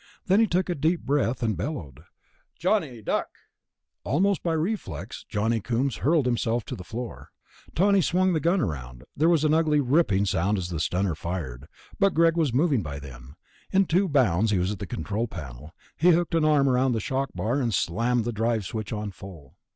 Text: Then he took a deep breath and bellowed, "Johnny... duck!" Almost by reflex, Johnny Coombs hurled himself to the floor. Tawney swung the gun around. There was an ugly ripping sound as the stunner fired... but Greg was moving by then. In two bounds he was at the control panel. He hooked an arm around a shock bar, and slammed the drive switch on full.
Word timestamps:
Then 0.25 0.39
he 0.39 0.47
took 0.47 0.67
a 0.67 0.73
deep 0.73 1.01
breath 1.01 1.43
and 1.43 1.55
bellowed, 1.55 1.99
"Johnny... 2.57 3.03
duck!" 3.03 3.27
Almost 4.03 4.41
by 4.41 4.53
reflex, 4.53 5.23
Johnny 5.29 5.59
Coombs 5.61 5.97
hurled 5.97 6.25
himself 6.25 6.65
to 6.65 6.75
the 6.75 6.83
floor. 6.83 7.29
Tawney 7.75 8.01
swung 8.01 8.33
the 8.33 8.39
gun 8.39 8.61
around. 8.61 9.03
There 9.15 9.29
was 9.29 9.43
an 9.43 9.53
ugly 9.53 9.79
ripping 9.79 10.25
sound 10.25 10.57
as 10.57 10.69
the 10.69 10.79
stunner 10.79 11.13
fired... 11.13 11.67
but 11.99 12.15
Greg 12.15 12.35
was 12.35 12.51
moving 12.51 12.81
by 12.81 12.97
then. 12.97 13.35
In 13.69 13.85
two 13.85 14.09
bounds 14.09 14.49
he 14.49 14.57
was 14.57 14.71
at 14.71 14.79
the 14.79 14.87
control 14.87 15.27
panel. 15.27 15.71
He 15.95 16.09
hooked 16.09 16.33
an 16.33 16.45
arm 16.45 16.67
around 16.67 16.95
a 16.95 16.99
shock 16.99 17.29
bar, 17.35 17.61
and 17.61 17.71
slammed 17.71 18.25
the 18.25 18.33
drive 18.33 18.65
switch 18.65 18.91
on 18.91 19.11
full. 19.11 19.55